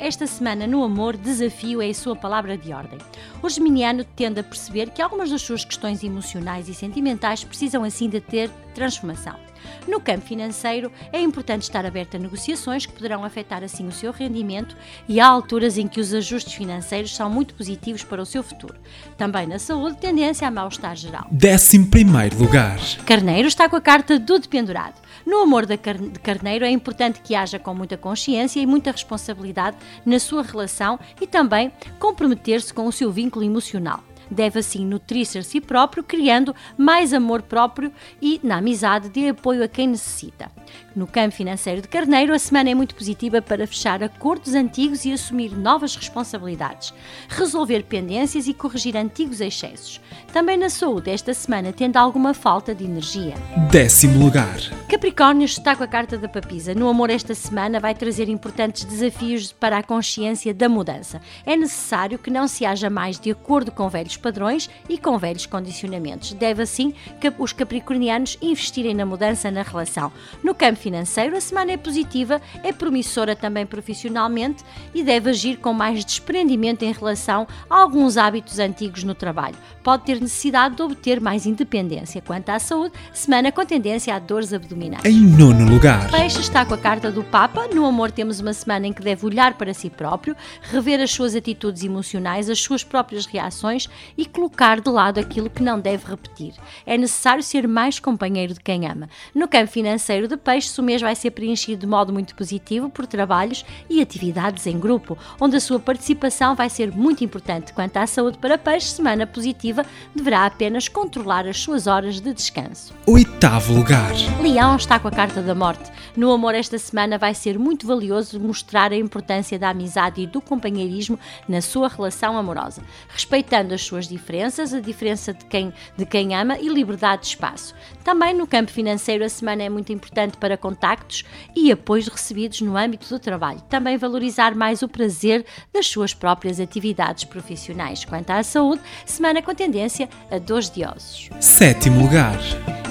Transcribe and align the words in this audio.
Esta 0.00 0.26
semana, 0.26 0.66
no 0.66 0.82
amor, 0.82 1.14
desafio 1.14 1.82
é 1.82 1.90
a 1.90 1.94
sua 1.94 2.16
palavra 2.16 2.56
de 2.56 2.72
ordem. 2.72 2.98
O 3.42 3.50
geminiano 3.50 4.02
tende 4.02 4.40
a 4.40 4.42
perceber 4.42 4.88
que 4.88 5.02
algumas 5.02 5.28
das 5.28 5.42
suas 5.42 5.62
questões 5.62 6.02
emocionais 6.02 6.70
e 6.70 6.74
sentimentais 6.74 7.44
precisam 7.44 7.84
assim 7.84 8.08
de 8.08 8.18
ter 8.18 8.48
transformação. 8.74 9.49
No 9.86 10.00
campo 10.00 10.26
financeiro, 10.26 10.90
é 11.12 11.20
importante 11.20 11.62
estar 11.62 11.84
aberto 11.84 12.16
a 12.16 12.18
negociações 12.18 12.86
que 12.86 12.92
poderão 12.92 13.24
afetar 13.24 13.62
assim 13.62 13.86
o 13.86 13.92
seu 13.92 14.12
rendimento 14.12 14.76
e 15.08 15.20
há 15.20 15.26
alturas 15.26 15.78
em 15.78 15.88
que 15.88 16.00
os 16.00 16.12
ajustes 16.14 16.54
financeiros 16.54 17.14
são 17.14 17.30
muito 17.30 17.54
positivos 17.54 18.04
para 18.04 18.22
o 18.22 18.26
seu 18.26 18.42
futuro. 18.42 18.74
Também 19.16 19.46
na 19.46 19.58
saúde, 19.58 19.98
tendência 19.98 20.46
a 20.46 20.50
mal-estar 20.50 20.96
geral. 20.96 21.26
11 21.32 22.36
lugar. 22.36 22.78
Carneiro 23.04 23.48
está 23.48 23.68
com 23.68 23.76
a 23.76 23.80
carta 23.80 24.18
do 24.18 24.38
dependurado. 24.38 24.94
No 25.26 25.38
amor 25.38 25.66
de 25.66 25.76
carneiro 25.76 26.64
é 26.64 26.70
importante 26.70 27.20
que 27.20 27.34
haja 27.34 27.58
com 27.58 27.74
muita 27.74 27.96
consciência 27.96 28.60
e 28.60 28.66
muita 28.66 28.90
responsabilidade 28.90 29.76
na 30.04 30.18
sua 30.18 30.42
relação 30.42 30.98
e 31.20 31.26
também 31.26 31.72
comprometer-se 31.98 32.72
com 32.72 32.86
o 32.86 32.92
seu 32.92 33.12
vínculo 33.12 33.44
emocional 33.44 34.02
deve 34.30 34.60
assim 34.60 34.84
nutrir-se 34.84 35.38
a 35.38 35.42
si 35.42 35.60
próprio, 35.60 36.02
criando 36.02 36.54
mais 36.76 37.12
amor 37.12 37.42
próprio 37.42 37.92
e, 38.20 38.40
na 38.42 38.58
amizade, 38.58 39.08
de 39.08 39.28
apoio 39.28 39.64
a 39.64 39.68
quem 39.68 39.88
necessita. 39.88 40.50
No 40.94 41.06
campo 41.06 41.34
financeiro 41.34 41.82
de 41.82 41.88
Carneiro, 41.88 42.34
a 42.34 42.38
semana 42.38 42.70
é 42.70 42.74
muito 42.74 42.94
positiva 42.94 43.40
para 43.40 43.66
fechar 43.66 44.02
acordos 44.02 44.54
antigos 44.54 45.04
e 45.04 45.12
assumir 45.12 45.56
novas 45.56 45.94
responsabilidades, 45.94 46.92
resolver 47.28 47.84
pendências 47.84 48.46
e 48.46 48.54
corrigir 48.54 48.96
antigos 48.96 49.40
excessos. 49.40 50.00
Também 50.32 50.56
na 50.56 50.68
saúde, 50.68 51.10
esta 51.10 51.32
semana 51.32 51.72
tende 51.72 51.96
alguma 51.96 52.34
falta 52.34 52.74
de 52.74 52.84
energia. 52.84 53.34
Décimo 53.70 54.24
lugar. 54.24 54.58
Capricórnio 54.88 55.44
está 55.44 55.76
com 55.76 55.84
a 55.84 55.88
carta 55.88 56.18
da 56.18 56.28
papisa. 56.28 56.74
No 56.74 56.88
amor, 56.88 57.10
esta 57.10 57.34
semana 57.34 57.78
vai 57.78 57.94
trazer 57.94 58.28
importantes 58.28 58.84
desafios 58.84 59.52
para 59.52 59.78
a 59.78 59.82
consciência 59.82 60.52
da 60.52 60.68
mudança. 60.68 61.20
É 61.46 61.56
necessário 61.56 62.18
que 62.18 62.30
não 62.30 62.48
se 62.48 62.66
haja 62.66 62.90
mais 62.90 63.18
de 63.18 63.30
acordo 63.30 63.70
com 63.70 63.88
velhos 63.88 64.16
padrões 64.20 64.70
e 64.88 64.96
com 64.98 65.18
velhos 65.18 65.46
condicionamentos. 65.46 66.32
Deve, 66.32 66.62
assim, 66.62 66.94
os 67.38 67.52
capricornianos 67.52 68.38
investirem 68.40 68.94
na 68.94 69.04
mudança 69.04 69.50
na 69.50 69.62
relação. 69.62 70.12
No 70.44 70.54
campo 70.54 70.78
financeiro, 70.78 71.36
a 71.36 71.40
semana 71.40 71.72
é 71.72 71.76
positiva, 71.76 72.40
é 72.62 72.72
promissora 72.72 73.34
também 73.34 73.66
profissionalmente 73.66 74.62
e 74.94 75.02
deve 75.02 75.30
agir 75.30 75.56
com 75.56 75.72
mais 75.72 76.04
desprendimento 76.04 76.84
em 76.84 76.92
relação 76.92 77.46
a 77.68 77.80
alguns 77.80 78.16
hábitos 78.16 78.58
antigos 78.58 79.02
no 79.02 79.14
trabalho. 79.14 79.56
Pode 79.82 80.04
ter 80.04 80.20
necessidade 80.20 80.76
de 80.76 80.82
obter 80.82 81.20
mais 81.20 81.46
independência. 81.46 82.20
Quanto 82.20 82.50
à 82.50 82.58
saúde, 82.58 82.94
semana 83.12 83.50
com 83.50 83.64
tendência 83.64 84.14
a 84.14 84.18
dores 84.18 84.52
abdominais. 84.52 85.04
Em 85.04 85.20
nono 85.20 85.68
lugar. 85.68 86.10
Peixe 86.10 86.40
está 86.40 86.64
com 86.64 86.74
a 86.74 86.78
carta 86.78 87.10
do 87.10 87.24
Papa. 87.24 87.66
No 87.74 87.86
amor, 87.86 88.10
temos 88.10 88.40
uma 88.40 88.52
semana 88.52 88.86
em 88.86 88.92
que 88.92 89.02
deve 89.02 89.24
olhar 89.24 89.54
para 89.54 89.72
si 89.72 89.88
próprio, 89.88 90.36
rever 90.62 91.00
as 91.00 91.10
suas 91.10 91.34
atitudes 91.34 91.82
emocionais, 91.82 92.50
as 92.50 92.60
suas 92.60 92.84
próprias 92.84 93.24
reações 93.24 93.88
e 94.16 94.26
colocar 94.26 94.80
de 94.80 94.90
lado 94.90 95.18
aquilo 95.18 95.50
que 95.50 95.62
não 95.62 95.78
deve 95.78 96.08
repetir. 96.08 96.54
É 96.86 96.96
necessário 96.96 97.42
ser 97.42 97.66
mais 97.66 97.98
companheiro 97.98 98.54
de 98.54 98.60
quem 98.60 98.86
ama. 98.86 99.08
No 99.34 99.48
campo 99.48 99.70
financeiro 99.70 100.28
de 100.28 100.36
Peixe, 100.36 100.80
o 100.80 100.84
mês 100.84 101.00
vai 101.00 101.14
ser 101.14 101.30
preenchido 101.30 101.80
de 101.80 101.86
modo 101.86 102.12
muito 102.12 102.34
positivo 102.34 102.88
por 102.88 103.06
trabalhos 103.06 103.64
e 103.88 104.00
atividades 104.00 104.66
em 104.66 104.78
grupo, 104.78 105.16
onde 105.40 105.56
a 105.56 105.60
sua 105.60 105.78
participação 105.78 106.54
vai 106.54 106.68
ser 106.68 106.92
muito 106.92 107.24
importante. 107.24 107.72
Quanto 107.72 107.96
à 107.96 108.06
saúde 108.06 108.38
para 108.38 108.58
Peixe, 108.58 108.88
semana 108.88 109.26
positiva 109.26 109.84
deverá 110.14 110.46
apenas 110.46 110.88
controlar 110.88 111.46
as 111.46 111.58
suas 111.58 111.86
horas 111.86 112.20
de 112.20 112.32
descanso. 112.32 112.94
Oitavo 113.06 113.74
lugar. 113.74 114.12
Leão 114.40 114.76
está 114.76 114.98
com 114.98 115.08
a 115.08 115.10
carta 115.10 115.42
da 115.42 115.54
morte. 115.54 115.90
No 116.16 116.32
amor, 116.32 116.54
esta 116.54 116.78
semana 116.78 117.18
vai 117.18 117.34
ser 117.34 117.58
muito 117.58 117.86
valioso 117.86 118.40
mostrar 118.40 118.92
a 118.92 118.96
importância 118.96 119.58
da 119.58 119.70
amizade 119.70 120.20
e 120.20 120.26
do 120.26 120.40
companheirismo 120.40 121.18
na 121.48 121.60
sua 121.60 121.88
relação 121.88 122.36
amorosa, 122.36 122.82
respeitando 123.08 123.74
as 123.74 123.80
suas 123.90 124.06
diferenças, 124.06 124.72
a 124.72 124.80
diferença 124.80 125.34
de 125.34 125.44
quem, 125.46 125.72
de 125.96 126.06
quem 126.06 126.34
ama 126.34 126.56
e 126.58 126.68
liberdade 126.68 127.22
de 127.22 127.28
espaço. 127.28 127.74
Também 128.04 128.32
no 128.32 128.46
campo 128.46 128.70
financeiro, 128.70 129.24
a 129.24 129.28
semana 129.28 129.64
é 129.64 129.68
muito 129.68 129.92
importante 129.92 130.36
para 130.36 130.56
contactos 130.56 131.24
e 131.56 131.72
apoios 131.72 132.06
recebidos 132.06 132.60
no 132.60 132.76
âmbito 132.76 133.08
do 133.08 133.18
trabalho. 133.18 133.60
Também 133.62 133.98
valorizar 133.98 134.54
mais 134.54 134.82
o 134.82 134.88
prazer 134.88 135.44
das 135.72 135.88
suas 135.88 136.14
próprias 136.14 136.60
atividades 136.60 137.24
profissionais. 137.24 138.04
Quanto 138.04 138.30
à 138.30 138.42
saúde, 138.44 138.80
semana 139.04 139.42
com 139.42 139.52
tendência 139.52 140.08
a 140.30 140.38
dores 140.38 140.70
de 140.70 140.84
ossos. 140.84 141.28
Sétimo 141.40 142.00
lugar. 142.00 142.38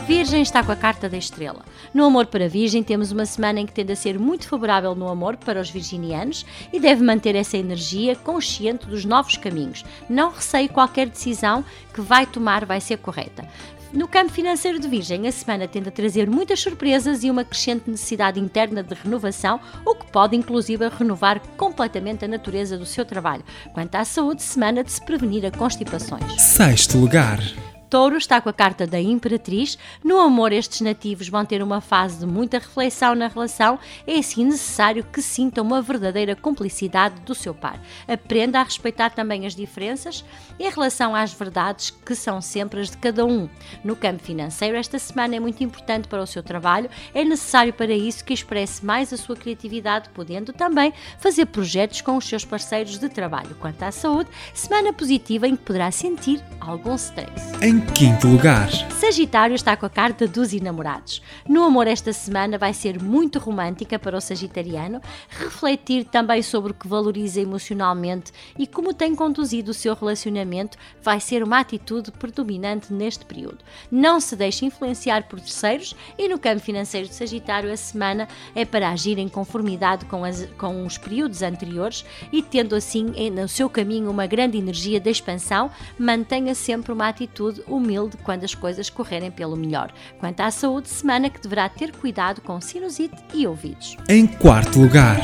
Virgem 0.10 0.42
está 0.42 0.64
com 0.64 0.72
a 0.72 0.76
carta 0.76 1.08
da 1.08 1.18
estrela. 1.20 1.64
No 1.94 2.04
amor 2.04 2.26
para 2.26 2.50
Virgem, 2.50 2.82
temos 2.82 3.12
uma 3.12 3.28
semana 3.28 3.60
em 3.60 3.68
que 3.68 3.72
tende 3.72 3.94
a 3.94 3.96
ser 3.96 4.18
muito 4.18 4.48
favorável 4.48 4.96
no 4.96 5.08
amor 5.08 5.38
para 5.38 5.62
os 5.62 5.70
virginianos 5.70 6.48
e 6.74 6.80
deve 6.80 7.04
manter 7.04 7.36
essa 7.36 7.56
energia 7.56 8.16
consciente 8.16 8.88
dos 8.88 9.06
novos 9.06 9.38
caminhos. 9.38 9.86
Não 10.10 10.32
receie 10.32 10.68
qualquer 10.68 11.08
decisão 11.08 11.64
que 11.94 12.02
vai 12.02 12.26
tomar 12.26 12.66
vai 12.66 12.82
ser 12.82 12.98
correta. 12.98 13.48
No 13.94 14.08
campo 14.08 14.32
financeiro 14.32 14.80
de 14.80 14.88
Virgem, 14.88 15.28
a 15.28 15.32
semana 15.32 15.68
tende 15.68 15.90
a 15.90 15.92
trazer 15.92 16.28
muitas 16.28 16.60
surpresas 16.60 17.24
e 17.24 17.30
uma 17.30 17.44
crescente 17.44 17.88
necessidade 17.88 18.40
interna 18.40 18.82
de 18.82 18.96
renovação, 18.96 19.60
o 19.86 19.94
que 19.94 20.12
pode 20.12 20.36
inclusive 20.36 20.88
renovar 20.90 21.40
completamente 21.56 22.26
a 22.26 22.28
natureza 22.28 22.80
do 22.80 22.86
seu 22.86 23.06
trabalho. 23.06 23.44
Quanto 23.76 23.94
à 23.94 24.04
saúde, 24.04 24.42
semana 24.42 24.84
de 24.84 24.92
se 24.92 25.06
prevenir 25.06 25.46
a 25.46 25.52
constipações. 25.52 26.42
Sexto 26.42 26.98
lugar. 26.98 27.40
Touro 27.90 28.18
está 28.18 28.40
com 28.40 28.50
a 28.50 28.54
carta 28.54 28.86
da 28.86 29.02
Imperatriz. 29.02 29.78
No 30.04 30.20
amor, 30.20 30.52
estes 30.52 30.82
nativos 30.82 31.28
vão 31.28 31.44
ter 31.44 31.64
uma 31.64 31.82
fase 31.82 32.20
de 32.20 32.26
muita 32.26 32.60
reflexão 32.60 33.16
na 33.16 33.28
relação. 33.28 33.80
É 34.06 34.20
assim 34.20 34.46
necessário 34.46 35.04
que 35.04 35.22
sintam 35.24 35.66
uma 35.66 35.82
verdadeira 35.82 36.36
cumplicidade 36.36 37.20
do 37.22 37.34
seu 37.34 37.54
par. 37.54 37.82
Aprenda 38.08 38.60
a 38.60 38.64
respeitar 38.64 39.10
também 39.10 39.48
as 39.48 39.56
diferenças 39.56 40.24
em 40.60 40.70
relação 40.70 41.16
às 41.16 41.34
verdades 41.34 41.90
que 41.90 42.14
são 42.14 42.40
sempre 42.42 42.80
as 42.80 42.92
de 42.92 42.98
cada 42.98 43.26
um. 43.26 43.50
No 43.84 43.96
campo 43.96 44.24
financeiro, 44.24 44.78
esta 44.78 45.00
semana 45.00 45.36
é 45.36 45.40
muito 45.40 45.64
importante 45.64 46.08
para 46.08 46.22
o 46.22 46.28
seu 46.28 46.44
trabalho. 46.44 46.90
É 47.14 47.24
necessário 47.24 47.74
para 47.74 47.94
isso 47.94 48.24
que 48.24 48.34
expresse 48.34 48.86
mais 48.86 49.12
a 49.12 49.18
sua 49.18 49.36
criatividade, 49.36 50.10
podendo 50.10 50.54
também 50.54 50.94
fazer 51.18 51.48
projetos 51.48 52.02
com 52.02 52.16
os 52.18 52.26
seus 52.26 52.46
parceiros 52.46 53.00
de 53.00 53.10
trabalho. 53.10 53.56
Quanto 53.60 53.82
à 53.82 53.92
saúde, 53.92 54.30
semana 54.54 54.94
positiva 54.94 55.48
em 55.48 55.56
que 55.56 55.64
poderá 55.64 55.90
sentir 55.90 56.40
algum 56.60 56.94
stress. 56.96 57.52
Em 57.64 57.79
quinto 57.82 58.28
lugar. 58.28 58.70
Sagitário 59.00 59.56
está 59.56 59.76
com 59.78 59.86
a 59.86 59.90
carta 59.90 60.28
dos 60.28 60.54
enamorados. 60.54 61.22
No 61.48 61.64
amor, 61.64 61.88
esta 61.88 62.12
semana 62.12 62.58
vai 62.58 62.74
ser 62.74 63.02
muito 63.02 63.40
romântica 63.40 63.98
para 63.98 64.18
o 64.18 64.22
Sagitariano, 64.22 65.02
refletir 65.30 66.06
também 66.06 66.42
sobre 66.42 66.72
o 66.72 66.76
que 66.76 66.88
valoriza 66.88 67.40
emocionalmente 67.40 68.32
e 68.58 68.68
como 68.68 68.94
tem 68.94 69.16
conduzido 69.16 69.72
o 69.72 69.74
seu 69.74 69.96
relacionamento 69.96 70.78
vai 71.02 71.20
ser 71.20 71.42
uma 71.44 71.60
atitude 71.60 72.12
predominante 72.12 72.94
neste 72.94 73.26
período. 73.26 73.60
Não 73.92 74.20
se 74.20 74.36
deixe 74.36 74.66
influenciar 74.66 75.24
por 75.24 75.40
terceiros 75.40 75.96
e 76.18 76.28
no 76.28 76.38
campo 76.38 76.60
financeiro 76.60 77.08
de 77.08 77.16
Sagitário, 77.16 77.72
a 77.72 77.78
semana 77.78 78.28
é 78.54 78.66
para 78.66 78.90
agir 78.90 79.18
em 79.18 79.30
conformidade 79.30 80.06
com, 80.06 80.24
as, 80.24 80.46
com 80.58 80.86
os 80.86 80.98
períodos 80.98 81.42
anteriores 81.42 82.06
e 82.32 82.42
tendo 82.42 82.76
assim 82.76 83.14
no 83.32 83.48
seu 83.48 83.70
caminho 83.70 84.12
uma 84.12 84.28
grande 84.28 84.58
energia 84.58 85.00
de 85.00 85.10
expansão, 85.10 85.72
mantenha 85.98 86.54
sempre 86.54 86.92
uma 86.92 87.08
atitude 87.08 87.64
humilde 87.70 88.18
quando 88.18 88.44
as 88.44 88.54
coisas 88.54 88.90
correrem 88.90 89.32
pelo 89.32 89.56
melhor. 89.56 89.92
Quanto 90.20 90.42
à 90.42 90.52
saúde, 90.52 90.90
semana 90.90 91.30
que 91.30 91.42
deverá 91.42 91.70
ter 91.70 91.92
cuidado 91.92 92.42
com 92.42 92.60
sinusite 92.60 93.16
e 93.34 93.48
ouvidos. 93.48 93.96
Em 94.08 94.28
quarto 94.28 94.80
lugar. 94.80 95.22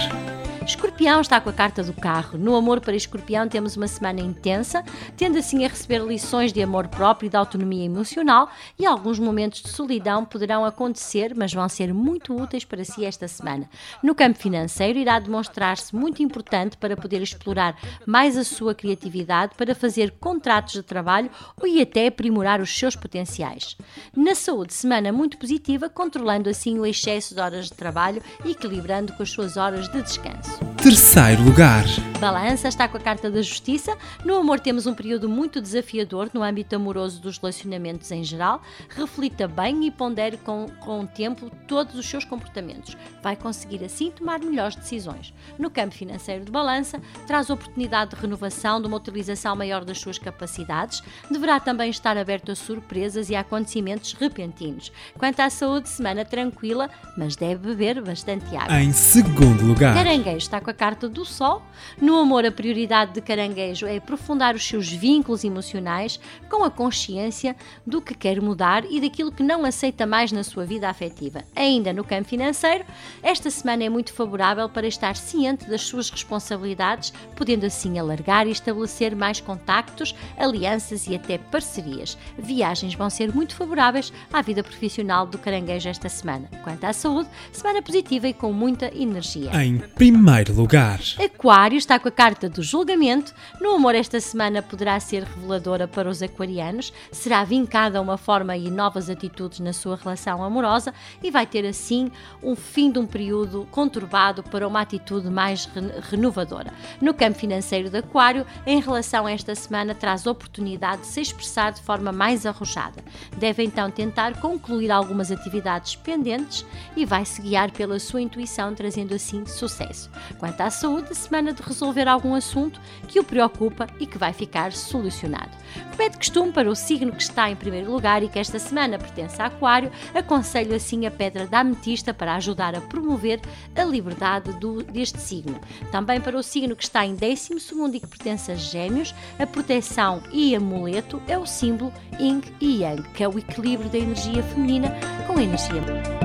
Escorpião 0.66 1.22
está 1.22 1.40
com 1.40 1.48
a 1.48 1.54
carta 1.54 1.84
do 1.84 1.94
carro. 1.94 2.40
No 2.40 2.56
amor 2.56 2.82
para 2.82 2.96
Escorpião 2.96 3.48
temos 3.48 3.78
uma 3.78 3.88
semana 3.88 4.20
intensa, 4.20 4.84
tendo 5.16 5.38
assim 5.38 5.64
a 5.64 5.68
receber 5.68 6.00
lições 6.02 6.52
de 6.52 6.60
amor 6.60 6.88
próprio 6.88 7.28
e 7.28 7.30
de 7.30 7.38
autonomia 7.38 7.86
emocional 7.86 8.50
e 8.78 8.84
alguns 8.84 9.20
momentos 9.20 9.62
de 9.62 9.70
solidão 9.70 10.26
poderão 10.26 10.66
acontecer, 10.66 11.36
mas 11.36 11.54
vão 11.54 11.70
ser 11.70 11.94
muito 11.94 12.36
úteis 12.36 12.66
para 12.66 12.84
si 12.84 13.06
esta 13.06 13.28
semana. 13.28 13.70
No 14.02 14.16
campo 14.16 14.40
financeiro 14.40 14.98
irá 14.98 15.20
demonstrar-se 15.20 15.96
muito 15.96 16.24
importante 16.24 16.78
para 16.78 16.98
poder 16.98 17.22
explorar 17.22 17.78
mais 18.04 18.36
a 18.36 18.44
sua 18.44 18.74
criatividade, 18.74 19.54
para 19.56 19.76
fazer 19.76 20.16
contratos 20.20 20.74
de 20.74 20.82
trabalho 20.82 21.30
e 21.64 21.80
até 21.80 22.08
aprimorar 22.08 22.60
os 22.60 22.76
seus 22.76 22.96
potenciais. 22.96 23.78
Na 24.16 24.34
saúde, 24.34 24.74
semana 24.74 25.12
muito 25.12 25.38
positiva, 25.38 25.90
controlando 25.90 26.50
assim 26.50 26.80
o 26.80 26.86
excesso 26.88 27.36
de 27.36 27.42
horas 27.42 27.66
de 27.66 27.74
trabalho 27.74 28.22
e 28.44 28.52
equilibrando 28.52 29.14
com 29.14 29.22
as 29.22 29.30
suas 29.30 29.58
horas 29.58 29.88
de 29.90 30.02
descanso. 30.02 30.55
Terceiro 30.82 31.44
lugar. 31.44 31.86
Balança 32.20 32.68
está 32.68 32.88
com 32.88 32.98
a 32.98 33.00
carta 33.00 33.30
da 33.30 33.42
justiça. 33.42 33.98
No 34.24 34.36
amor 34.36 34.60
temos 34.60 34.88
um 34.88 34.94
período 34.94 35.28
muito 35.28 35.62
desafiador 35.62 36.30
no 36.34 36.42
âmbito 36.42 36.76
amoroso 36.76 37.22
dos 37.22 37.38
relacionamentos 37.38 38.12
em 38.12 38.24
geral. 38.24 38.62
Reflita 38.90 39.48
bem 39.48 39.86
e 39.86 39.92
pondere 39.92 40.38
com, 40.38 40.68
com 40.80 41.02
o 41.02 41.08
tempo 41.08 41.52
todos 41.68 41.96
os 41.96 42.06
seus 42.06 42.24
comportamentos. 42.24 42.96
Vai 43.22 43.36
conseguir 43.36 43.84
assim 43.84 44.12
tomar 44.12 44.40
melhores 44.40 44.76
decisões. 44.76 45.34
No 45.60 45.70
campo 45.70 45.94
financeiro 45.94 46.46
de 46.46 46.52
balança, 46.52 47.02
traz 47.28 47.50
oportunidade 47.50 48.16
de 48.16 48.22
renovação, 48.22 48.80
de 48.80 48.88
uma 48.88 48.98
utilização 48.98 49.56
maior 49.56 49.84
das 49.84 50.00
suas 50.00 50.18
capacidades. 50.18 51.04
Deverá 51.30 51.60
também 51.60 51.90
estar 51.90 52.18
aberto 52.18 52.52
a 52.52 52.56
surpresas 52.56 53.30
e 53.30 53.36
a 53.36 53.42
acontecimentos 53.42 54.14
repentinos. 54.14 54.92
Quanto 55.18 55.40
à 55.40 55.50
saúde, 55.50 55.90
semana 55.90 56.26
tranquila, 56.26 56.90
mas 57.18 57.36
deve 57.36 57.68
beber 57.68 58.02
bastante 58.02 58.56
água. 58.56 58.82
Em 58.82 58.92
segundo 58.92 59.66
lugar. 59.66 59.94
Caranguejo 59.94 60.45
está 60.46 60.62
com 60.62 60.70
a 60.70 60.74
carta 60.74 61.10
do 61.10 61.26
Sol. 61.26 61.62
No 62.02 62.18
amor, 62.18 62.46
a 62.46 62.52
prioridade 62.52 63.14
de 63.14 63.22
Caranguejo 63.22 63.86
é 63.86 63.98
aprofundar 63.98 64.56
os 64.56 64.66
seus 64.66 64.92
vínculos 64.92 65.44
emocionais 65.44 66.20
com 66.50 66.64
a 66.64 66.72
consciência 66.72 67.56
do 67.86 68.02
que 68.02 68.14
quer 68.14 68.42
mudar 68.42 68.86
e 68.90 69.02
daquilo 69.02 69.32
que 69.32 69.44
não 69.44 69.66
aceita 69.66 70.06
mais 70.06 70.32
na 70.32 70.44
sua 70.44 70.66
vida 70.66 70.90
afetiva. 70.90 71.44
Ainda 71.56 71.92
no 71.92 72.04
campo 72.04 72.30
financeiro, 72.30 72.86
esta 73.22 73.50
semana 73.50 73.84
é 73.84 73.90
muito 73.90 74.14
favorável 74.14 74.70
para 74.70 74.88
estar 74.88 75.16
ciente 75.16 75.70
das 75.70 75.82
suas 75.82 76.10
responsabilidades, 76.10 77.12
podendo 77.36 77.66
assim 77.66 77.98
alargar 78.00 78.48
e 78.48 78.52
estabelecer 78.52 79.16
mais 79.16 79.42
contactos, 79.42 80.16
alianças 80.38 81.08
e 81.08 81.16
até 81.16 81.38
parcerias. 81.38 82.18
Viagens 82.38 82.94
vão 82.94 83.10
ser 83.10 83.34
muito 83.34 83.56
favoráveis 83.56 84.14
à 84.32 84.42
vida 84.42 84.64
profissional 84.64 85.26
do 85.26 85.38
Caranguejo 85.38 85.90
esta 85.90 86.10
semana. 86.10 86.50
Quanto 86.64 86.84
à 86.84 86.94
saúde, 86.94 87.30
semana 87.52 87.82
positiva 87.82 88.28
e 88.28 88.34
com 88.34 88.54
muita 88.54 88.96
energia. 88.96 89.52
Em 89.64 89.78
primeiro 89.78 90.35
lugar. 90.44 91.00
Aquário 91.18 91.78
está 91.78 91.98
com 91.98 92.08
a 92.08 92.12
carta 92.12 92.50
do 92.50 92.62
julgamento. 92.62 93.34
No 93.62 93.76
amor, 93.76 93.96
esta 93.96 94.20
semana 94.20 94.62
poderá 94.62 95.00
ser 95.00 95.24
reveladora 95.24 95.88
para 95.88 96.10
os 96.10 96.22
aquarianos, 96.22 96.92
será 97.12 97.44
vincada 97.44 98.02
uma 98.02 98.18
forma 98.18 98.58
e 98.58 98.70
novas 98.70 99.10
atitudes 99.10 99.60
na 99.60 99.72
sua 99.72 99.96
relação 99.96 100.44
amorosa 100.44 100.94
e 101.24 101.32
vai 101.32 101.46
ter 101.46 101.66
assim 101.66 102.12
um 102.44 102.56
fim 102.56 102.92
de 102.92 103.00
um 103.00 103.06
período 103.06 103.68
conturbado 103.72 104.44
para 104.44 104.68
uma 104.68 104.82
atitude 104.82 105.30
mais 105.30 105.70
renovadora. 106.10 106.74
No 107.00 107.14
campo 107.14 107.40
financeiro 107.40 107.90
de 107.90 107.98
Aquário, 107.98 108.46
em 108.66 108.82
relação 108.82 109.26
a 109.26 109.32
esta 109.32 109.56
semana, 109.56 109.96
traz 109.96 110.28
oportunidade 110.28 111.04
de 111.04 111.08
se 111.08 111.22
expressar 111.22 111.72
de 111.72 111.82
forma 111.82 112.12
mais 112.12 112.46
arrojada. 112.46 113.04
Deve 113.38 113.64
então 113.64 113.90
tentar 113.90 114.40
concluir 114.40 114.92
algumas 114.92 115.32
atividades 115.32 115.96
pendentes 115.96 116.66
e 116.96 117.06
vai 117.06 117.26
se 117.26 117.42
guiar 117.42 117.72
pela 117.72 118.00
sua 118.00 118.22
intuição, 118.22 118.74
trazendo 118.76 119.14
assim 119.14 119.46
sucesso. 119.46 120.10
Quanto 120.38 120.62
à 120.62 120.70
saúde, 120.70 121.16
semana 121.16 121.54
de 121.54 121.62
resolver 121.62 122.08
algum 122.08 122.34
assunto 122.34 122.80
que 123.08 123.20
o 123.20 123.24
preocupa 123.24 123.88
e 124.00 124.06
que 124.06 124.18
vai 124.18 124.34
ficar 124.34 124.72
solucionado. 124.72 125.52
Como 125.90 126.02
é 126.02 126.10
de 126.10 126.18
costume 126.18 126.52
para 126.52 126.70
o 126.70 126.76
signo 126.76 127.12
que 127.12 127.22
está 127.22 127.50
em 127.50 127.56
primeiro 127.56 127.92
lugar 127.92 128.24
e 128.24 128.30
que 128.30 128.40
esta 128.40 128.60
semana 128.60 128.98
pertence 128.98 129.42
a 129.42 129.46
Aquário, 129.46 129.92
aconselho 130.14 130.76
assim 130.76 131.06
a 131.06 131.12
pedra 131.12 131.48
da 131.48 131.60
ametista 131.60 132.14
para 132.14 132.36
ajudar 132.36 132.76
a 132.76 132.82
promover 132.82 133.40
a 133.76 133.84
liberdade 133.84 134.54
do, 134.60 134.84
deste 134.84 135.20
signo. 135.20 135.60
Também 135.92 136.20
para 136.20 136.38
o 136.38 136.44
signo 136.44 136.76
que 136.76 136.84
está 136.84 137.06
em 137.06 137.16
12 137.16 137.54
e 137.94 138.00
que 138.00 138.08
pertence 138.08 138.52
a 138.52 138.56
Gêmeos, 138.56 139.14
a 139.40 139.46
proteção 139.46 140.22
e 140.32 140.56
amuleto 140.56 141.22
é 141.28 141.38
o 141.38 141.46
símbolo 141.46 141.94
Yin 142.20 142.42
e 142.60 142.82
Yang, 142.82 143.04
que 143.10 143.24
é 143.24 143.28
o 143.28 143.38
equilíbrio 143.38 143.90
da 143.90 143.98
energia 143.98 144.44
feminina 144.44 144.94
com 145.28 145.38
a 145.38 145.44
energia 145.44 146.25